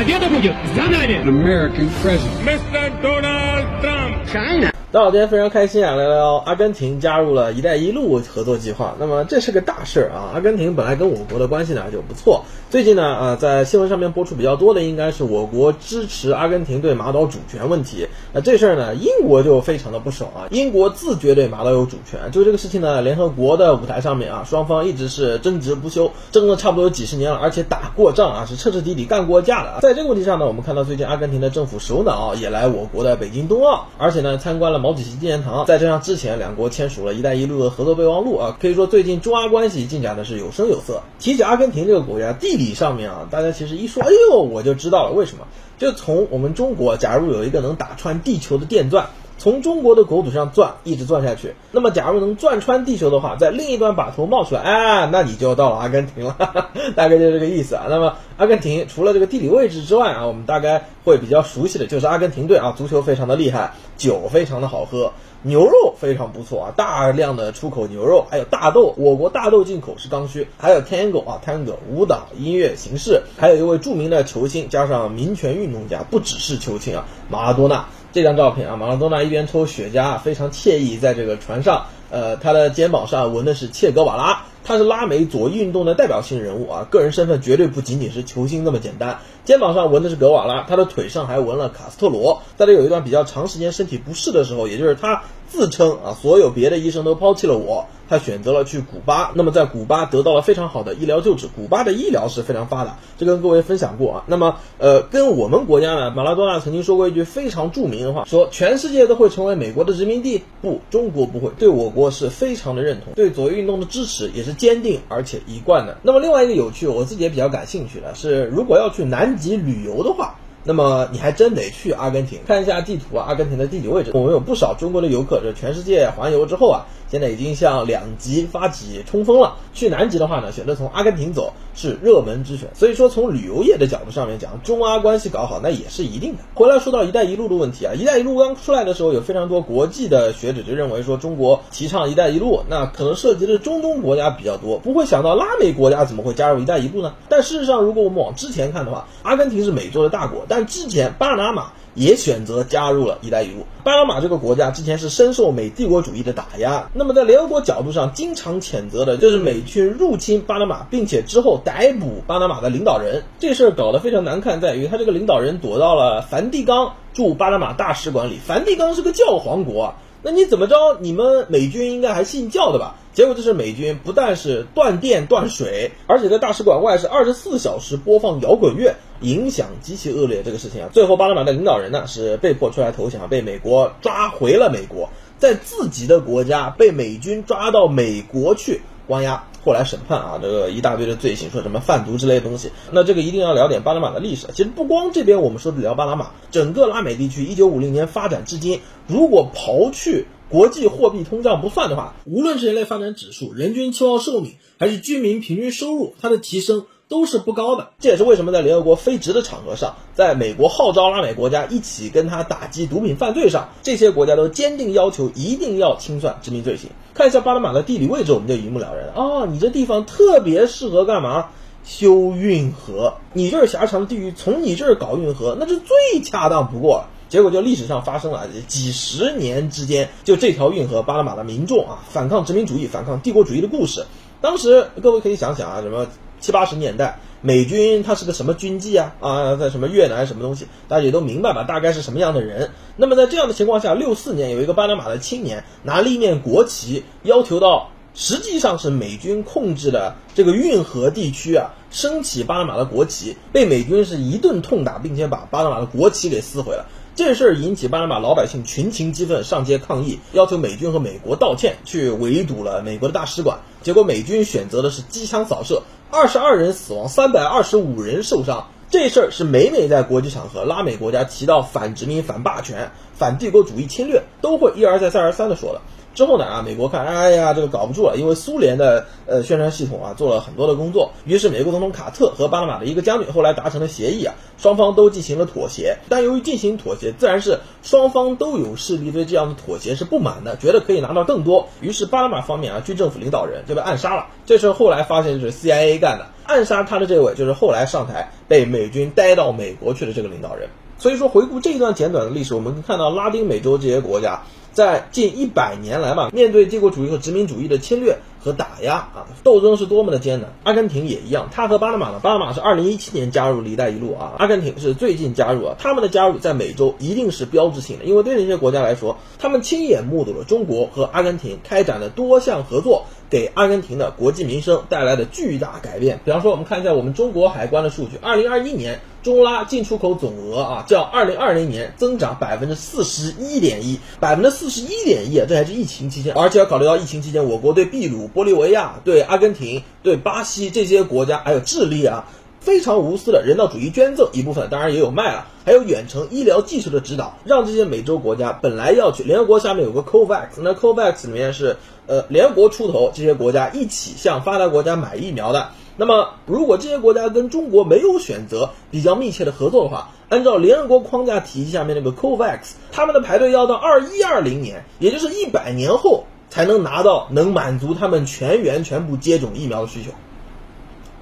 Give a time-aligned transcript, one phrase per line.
[0.00, 1.16] Победа будет за нами.
[1.16, 2.40] An American president.
[2.42, 3.02] Mr.
[3.02, 4.26] Donald Trump.
[4.32, 4.69] China.
[4.92, 8.96] 大家好，今天非常开心啊，来聊阿根廷加入了一带一路合作计划。
[8.98, 10.34] 那么这是个大事儿啊！
[10.34, 18.08] 阿根廷本来跟我国的关系呢就不错，最近呢啊在新闻上面播出比较多的应该是我国支持阿根廷对马岛主权问题。
[18.32, 20.48] 那这事儿呢，英国就非常的不爽啊！
[20.50, 29.78] 英国自觉对马岛有主权，就这个事情呢，联合国的舞台上面啊，双方一直是争执不休，争了差不多有几十年了，而且打过仗啊，是彻彻底底干过架的。
[29.82, 35.66] 在这个问题上呢，我们看到最近阿根廷的政府首脑也来我国的北京冬奥，而且呢参观了毛主席纪念堂。
[35.66, 41.02] 在这样之前，两国签署了一带一路的合作备忘录啊，可以说最近中阿关系进展的是有声有色。
[41.18, 45.46] 提起阿根廷这个国家，地理上面啊，大家其实一说，哎呦，我就知道了为什么。
[45.78, 49.06] 就从我们中国，假如有一个能打穿地球的电钻。
[49.40, 51.54] 从中国的国土上钻，一直钻下去。
[51.72, 56.36] 那么，假如能钻穿地球的话，在另一端把头冒出来，哎，那你就到了阿根廷了，
[56.94, 57.86] 大概就是这个意思啊。
[57.88, 65.10] 那么，阿根廷除了这个地理位置之外啊，我们大概会比较熟悉的就是阿根廷队啊，足球非常的厉害，酒非常的好喝，
[65.40, 77.86] 牛肉非常不错啊，大量的出口牛肉，还有大豆，我国大豆进口是刚需，还有 Tango 啊，Tango 舞蹈音乐形式，还有一位著名的球星，加上民权运动家，不只是球星啊，马拉多纳。
[78.12, 89.18] 这张照片啊，马拉多纳一边抽雪茄，非常惬意，在这个船上，呃，他的肩膀上纹的是切格瓦拉，他是拉美左翼运动的代表性人物啊，个人身份绝对不仅仅是球星那么简单。
[89.44, 92.42] 肩膀上纹的是格瓦拉，他的腿上还纹了卡斯特罗。
[92.56, 97.86] 在他有一段比较长时间身体不适的时候，也就是他自称啊，所有别的医生都抛弃了我。
[98.10, 101.46] 他选择了去古巴，那么在古巴得到了非常好的医疗救治。
[101.46, 104.24] 古巴的医疗是非常发达，这跟各位分享过啊。
[104.26, 111.52] 那么，呃，跟我们国家呢，马拉多纳曾经说过一句非常著名的话，说全世界都会成为美国的殖民地，不，中国不会。
[111.56, 115.96] 对我国是非常的认同，对左翼运动的支持也是坚定而且一贯的。
[116.02, 120.34] 那么另外一个有趣，我自己也比较感兴趣的是，如果要去南极旅游的话。
[120.64, 124.10] 那么你还真得去阿根廷看一下地图啊，阿根廷的地理位置。
[124.14, 129.56] 我们有不少中国的游客，这全世界环游之后啊，现在已经向两极发起冲锋了。
[129.72, 132.68] 去南极的话呢，选择从阿根廷走是热门之选。
[132.74, 136.40] 所以说，从旅游业的角度上面讲，中阿关系搞好那也是一定的。
[136.54, 147.14] 回来说到“一带一路”的问题啊，“一带一路”刚出来的时候，有非常多国际的学者就认为说，中国提倡“一带一路”，那可能涉及的中东国家比较多，不会想到拉美国家怎么会加入“一带一路”呢？
[147.28, 150.44] 但事实上，如果我们往之前看的话，阿根廷是美洲的大国。
[150.50, 153.64] 但之前巴拿马也选择加入了一带一路。
[153.84, 163.22] 巴拿马这个国家之前是深受美帝国主义的打压，那么在联合国角度上经常谴责的就是美军入侵巴拿马，并且之后逮捕巴拿马的领导人。
[163.38, 168.38] 这事儿搞得非常难看，在于他这个领导人躲到了梵蒂冈驻巴拿马大使馆里。
[168.44, 169.94] 梵蒂冈是个教皇国。
[170.22, 170.98] 那你怎么着？
[171.00, 172.96] 你们美军应该还信教的吧？
[173.14, 180.42] 结果就是美军不但是断电断水，而且在大使馆外是二十四小时播放摇滚乐，影响极其恶劣。
[180.42, 189.44] 这个事情啊，最后巴拿马的领导人呢是被迫出来投降，被美国抓回了美国，在自己的国家被美军抓到美国去关押。
[189.62, 192.70] 后来审判啊，这个一大堆的罪行，说什么贩毒之类的东西。
[192.92, 194.46] 那这个一定要聊点巴拿马的历史。
[194.54, 206.86] 其实不光这边我们说的聊巴拿马，整个拉美地区一九五零年发展至今，如果刨去国际货币通胀不算的话，无论是人类发展指数、人均期望寿命，还是居民平均收入，它的提升。
[207.10, 216.88] 都是不高的，这也是为什么在联合国非职的场合上，在美国号召拉美国家一起跟他打击毒品犯罪上，这些国家都坚定要求一定要清算殖民罪行。
[217.12, 219.44] 看一下巴拿马的地理位置，我们就一目了然啊！
[219.44, 221.48] 你这地方特别适合干嘛？
[221.82, 223.14] 修运河。
[223.32, 227.08] 你这儿狭长的地域，从你这儿搞运河，那是最恰当不过了。
[227.28, 234.06] 结果就历史上发生了几十年之间，就这条运河，巴拿马的民众啊，反抗殖民主义、反抗帝国主义的故事。
[234.40, 236.06] 当时各位可以想想啊，什么？
[236.40, 239.14] 七八十年代，美军他是个什么军纪啊？
[239.20, 241.64] 啊，在什么越南什么东西，大家也都明白吧？
[241.64, 242.70] 大概是什么样的人？
[242.96, 256.86] 那么在这样的情况下，六四年有一个巴拿马的青年拿了一面国旗，要求到实际上是美军控制的这个运河地区啊，升起巴拿马的国旗，被美军是一顿痛打，并且把巴拿马的国旗给撕毁了。
[257.16, 263.58] 这事儿引起巴拿马老百姓群情激愤，上街抗议，要求美军和美国道歉，去围堵了美国的大使馆。
[263.82, 265.82] 结果美军选择的是机枪扫射。
[266.12, 268.66] 二十二人死亡，三百二十五人受伤。
[268.90, 275.80] 这事儿是每每在国际场合，拉美国家提到反殖民、反霸权、反帝国主义侵略，都会一而再、再而三的说的。
[276.14, 285.96] 之后呢啊，美国看，哎呀，这个搞不住了，因为苏联的呃宣传系统啊做了很多的工作，于是美国总统卡特和巴拿马的一个将军后来达成了协议啊，双方都进行了妥协。
[286.08, 291.68] 但由于进行妥协，自然是双方都有势力对这样的妥协是不满的，觉得可以拿到更多。
[291.80, 294.26] 于是巴拿马方面啊，军政府领导人就被暗杀了。
[294.44, 300.68] 这事后来发现是 CIA 干的，暗杀他的这位就是后来上台被美军带到美国去的这个领导人。
[300.98, 304.42] 所以说，回顾这一段简短的历史，我们看到拉丁美洲这些国家。
[304.72, 310.52] 在近一百年来吧，面对帝国主义和殖民主义的侵略和打压啊，斗争是多么的艰难。
[310.62, 315.74] 阿根廷也一样，他和巴拿马呢，巴拿马是二零一七年加入“一带一路”啊，阿根廷是最近加入啊。
[315.78, 326.20] 他们的加入在美洲一定是标志性的，因为对这些国家来说，他们亲眼目睹了中国和阿根廷开展的多项合作，给阿根廷的国际民生带来的巨大改变。
[326.24, 329.00] 比方说，我们看一下我们中国海关的数据，二零二一年。
[329.22, 342.26] 中拉进出口总额啊，较二零二零年增长百分之四十一点一，百分之四十一点一，这还是疫情期间，而且要考虑到疫情期间，我国对秘鲁、玻利维亚、对阿根廷、对巴西这些国家，还有智利啊，
[342.60, 351.76] 非常无私的人道主义捐赠一部分，当然也有卖了，还有远程医疗技术的指导，让这些美洲国家本来要去联合国下面有个 COVAX，那 COVAX 里面是
[352.06, 355.68] 呃联合国出头，这些国家一起向发达国家买疫苗的。
[356.00, 362.60] 那么，如果这些国家跟中国没有选择比较密切的合作的话，按照联合国框架体系下面那个 COVAX，
[362.90, 370.10] 他们的排队要到二一二零年，也就是一百年后才能拿到能满足他们全员全部接种疫苗的需求。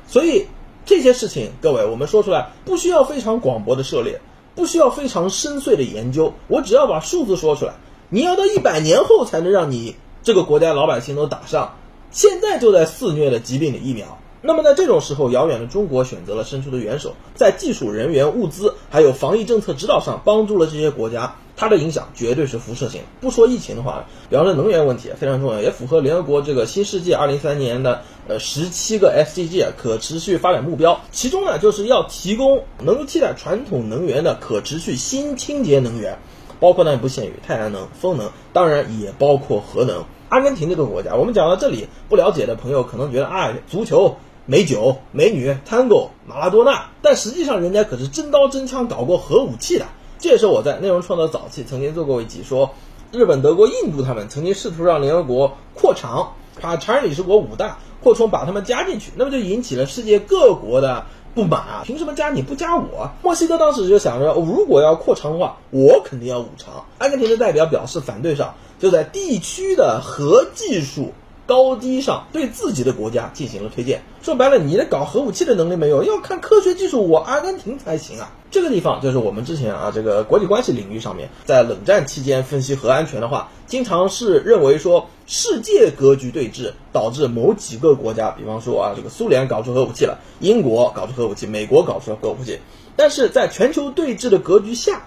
[0.07, 0.47] 所以
[0.87, 4.21] 这些事情，各位我们说出来不需要非常广博的涉猎，
[4.55, 7.75] 不需要非常深邃的研究，我只要把数字说出来，
[8.11, 11.75] 你要到一百年后才能让你这个国家老百姓都打上
[12.13, 14.17] 现在就在肆虐的疾病的疫苗。
[14.41, 23.01] 那么在这种时候，遥远的中国选择了伸出的援手，在技术人员、物资还有防疫政策指导上帮助了这些国家，它的影响绝对是辐射性。
[23.21, 36.17] 不说疫情的话，比方说能源问题非常重要，也符合联合国这个新世纪二零三年的呃十七个 SDG 可持续发展目标，其中呢就是要提供能够替代传统能源的可持续新清洁能源，
[36.61, 40.05] 包括呢不限于太阳能、风能，当然也包括核能。
[40.29, 44.15] 阿根廷这个国家，我们讲到这里，不了解的朋友可能觉得啊，足球。
[44.51, 49.85] 美酒、美女、Tango、马拉多纳，但实际上人家可是真刀真枪搞过核武器的。
[50.19, 52.71] 这也是我在内容创造早期曾经做过一集，说
[53.13, 61.05] 日本、德国、印度他们曾经试图让联合国扩长，把常任理事国五大扩充，把他们加进去，那么就引起了世界各国的
[61.35, 61.83] 不满啊！
[61.85, 63.11] 凭什么加你不加我？
[63.23, 66.87] 墨西哥当时就想着，如果要扩张的话，我肯定要五常。
[66.97, 71.13] 阿根廷的代表表示反对上，就在地区的核技术。
[71.49, 74.03] 高低上对自己的国家进行了推荐。
[74.23, 78.31] 说白了，你的搞核武器的能力没有，要看科学技术，我阿根廷才行啊。
[78.51, 92.59] 这个地方就是我们之前啊，这个国际关系领域上面，在冷战期间分析核安全的话，经常是认为说世界格局对峙导致某几个国家，比方说啊，这个苏联搞出核武器了，英国搞出核武器，美国搞出核武器，
[92.95, 95.07] 但是在全球对峙的格局下。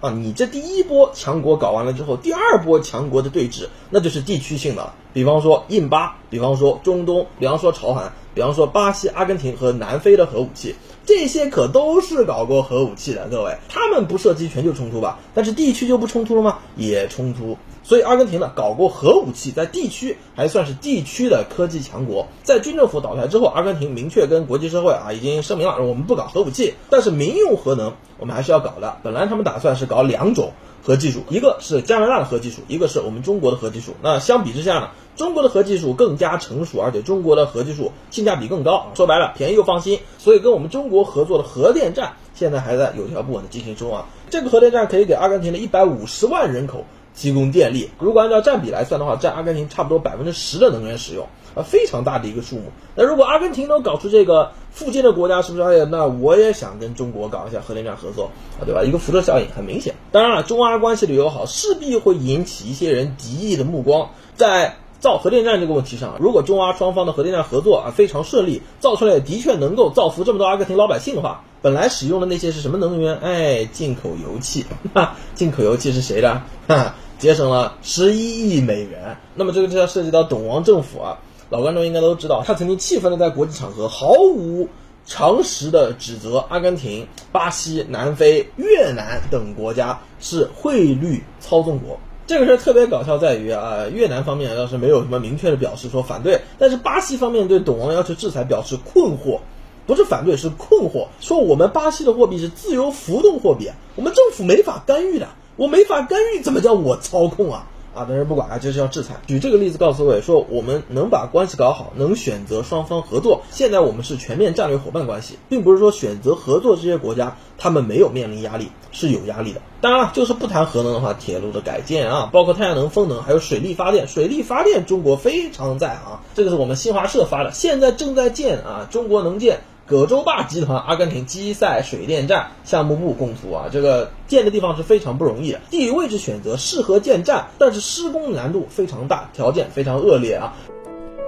[0.00, 4.94] 啊，你这第一波强国搞完了之后，第二波强国的对峙，那就是地区性的了。
[5.12, 10.74] 比方说印巴，比方说中东，比方说朝韩，比方说巴西、阿根廷和南非的核武器，
[11.04, 13.28] 这些可都是搞过核武器的。
[13.28, 15.18] 各位，他们不涉及全球冲突吧？
[15.34, 16.58] 但是地区就不冲突了吗？
[16.76, 17.58] 也冲突。
[17.90, 22.28] 所以阿根廷呢搞过核武器，在地区还算是地区的科技强国。
[22.44, 28.98] 在军政府倒台之后，阿根廷明确跟国际社会啊已经声明了，我们不搞核武器，但是民用核能我们还是要搞的。
[29.02, 30.52] 本来他们打算是搞两种
[30.84, 33.96] 核技术，一个是加拿大的核技术，一个是我们中国的核技术。
[34.00, 38.86] 那相比之下呢，中国的核技术更加成熟，而且中国的核技术性价比更高。
[38.94, 39.98] 说白了，便宜又放心。
[40.16, 44.06] 所以跟我们中国合作的核电站现在还在有条不紊的进行中啊。
[44.30, 46.84] 这个核电站可以给阿根廷的一百五十万人口。
[47.20, 52.72] 提供电力，如果按照占比来算的话，占阿根廷差不多百分之十的能源使用，啊，非常大的一个数目。
[52.94, 55.64] 那如果阿根廷能搞出这个，附近的国家是不是？
[55.64, 58.82] 哎，那我也想跟中国搞一下核电站合作啊，对吧？
[58.82, 59.94] 一个辐射效应很明显。
[60.10, 64.08] 当然了，中阿关系的友好势必会引起一些人敌意的目光。
[64.34, 71.42] 在造核电站这个问题上，如果中阿双方的核电站合作啊非常顺利，造出来的确能够造福这么多阿根廷老百姓的话。
[71.62, 73.18] 本来使用的那些是什么能源？
[73.18, 74.64] 哎，进口油气。
[74.94, 76.40] 哈，进口油气是谁的？
[76.66, 79.16] 哈，节省了十一亿美元。
[79.34, 81.18] 那么这个就要涉及到董王政府啊，
[81.50, 84.66] 老观众应该都知道，他曾经气愤的在国际场合毫无
[85.04, 92.00] 常识的指责阿根廷、巴西、南非、越南等国家是汇率操纵国。
[92.26, 99.40] 这个事儿特别搞笑在于啊，越南方面倒是没有什么明确的表示说反对，但是巴西方面对董王要求制裁表示困惑。
[99.86, 101.08] 不是反对，是困惑。
[101.20, 105.26] 说我们巴西的货币是自由浮动货币，我们政府没法干预的。
[105.60, 107.66] 我没法干预，怎么叫我操控啊？
[107.94, 109.16] 啊，但是不管啊，就是要制裁。
[109.26, 113.42] 举这个例子告诉各位说，我们能把关系搞好，能选择双方合作。
[113.50, 119.60] 现在我们是全面战略伙伴关系，并不是说选择合作这些国家他们没有面临压力，是有压力的。
[119.82, 124.08] 当然了，就是不谈核能的话，铁路的改建啊，包括太阳能、风能，还有水力发电。
[124.08, 129.60] 水力发电中国非常在行，这个是我们新华社发的，现在正在建啊，中国能建。
[129.89, 140.53] 葛洲坝集团阿根廷基塞水电站项目部供图啊，这个建的地方是非常不容易的，地理位置选择适合建站，但是施工难度非常大，条件非常恶劣啊。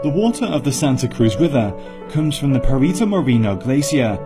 [0.02, 1.72] The water of the Santa Cruz River
[2.12, 4.18] comes from the Perito Moreno Glacier,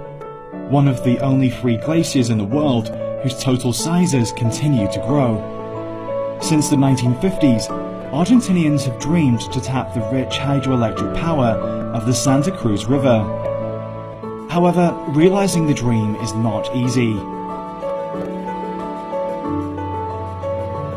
[0.69, 2.89] one of the only three glaciers in the world
[3.23, 5.41] whose total sizes continue to grow.
[6.39, 7.67] Since the 1950s,
[8.11, 11.57] Argentinians have dreamed to tap the rich hydroelectric power
[11.93, 13.25] of the Santa Cruz River.
[14.56, 17.10] However, realizing the dream is not easy.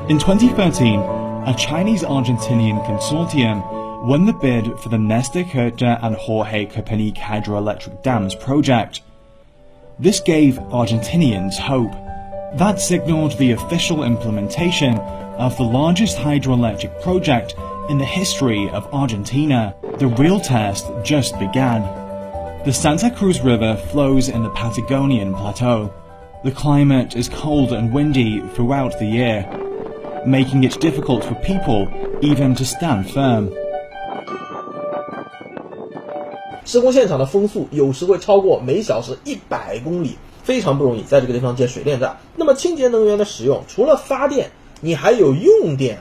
[0.09, 3.61] In 2013, a Chinese-Argentinian consortium
[4.05, 9.01] won the bid for the Nestor Kirchner and Jorge Capenic hydroelectric dams project.
[9.99, 11.91] This gave Argentinians hope.
[12.57, 14.97] That signaled the official implementation
[15.37, 17.55] of the largest hydroelectric project
[17.89, 19.75] in the history of Argentina.
[19.97, 21.98] The real test just began.
[22.68, 25.90] The Santa Cruz River flows in the Patagonian Plateau.
[26.42, 29.46] The climate is cold and windy throughout the year,
[30.26, 31.86] making it difficult for people
[32.20, 33.50] even to stand firm.
[36.64, 42.18] 施工现场的风速有时会超过每小时一百公里，非常不容易在这个地方建水电站。
[42.36, 45.98] 那么清洁能源的使用，除了发电，你还有用电。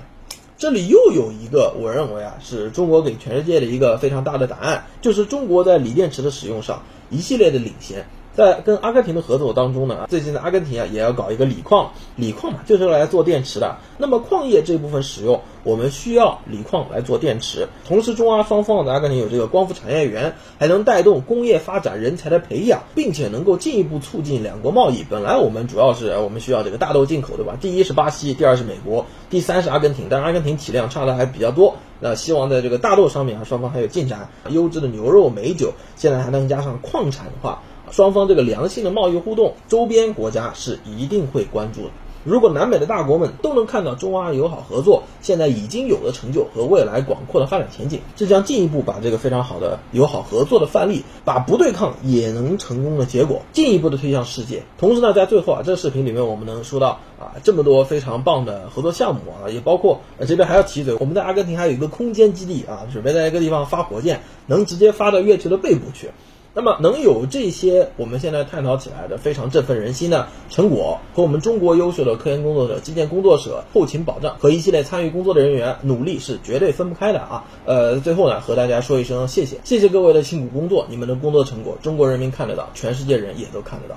[0.58, 8.04] 这里又有一个，我认为啊，是中国给全世界的一个非常大的答案，就是中国在锂电池的使用上一系列的领先。
[8.38, 13.78] 在跟阿根廷的合作当中呢，最近的阿根廷啊也要搞一个锂矿，锂矿嘛就是用来做电池的。
[13.96, 17.66] 那么矿业这部分使用，我们需要锂矿来做电池。
[17.84, 25.02] 同时，中阿双方的阿根廷有这个光伏产业园，还能带动工业发展人才的培养，并且能够进一步促进两国贸易。
[25.10, 27.56] 本来我们主要是我们需要这个大豆进口，对吧？
[27.60, 30.06] 第一是巴西，第二是美国，第三是阿根廷。
[30.08, 34.28] 但是阿根廷体量差的还比较多，那希望在这个大豆上面啊，双方还有进展。
[34.48, 37.62] 优质的牛肉、美酒，现在还能加上矿产的话。
[37.90, 41.90] 双方这个良性的贸易互动，周边国家是一定会关注的。
[42.24, 54.62] 如果南美的大国们都能看到中阿友好合作现在已经有的成就和未来广阔的发展前景，这将进一步把这个非常好的友好合作的范例，把不对抗也能成功的结果进一步的推向世界。
[54.78, 66.10] 同时呢，在最后啊，这个视频里面我们能说到啊这么多非常棒的合作项目啊，也包括这边还要提一嘴，我们在阿根廷还有一个空间基地啊，准备在一个地方发火箭，能直接发到月球的背部去。
[66.58, 77.44] 那么能有这些我们现在探讨起来的非常振奋人心的成果，和我们中国优秀的科研工作者、基建工作者、后勤保障和一系列参与工作的人员努力是绝对分不开的啊！
[77.64, 83.94] 呃，最后呢，和大家说一声谢谢，谢谢各位的辛苦工作，你们的工作成果，中国人民看得到，全世界人也都看得到。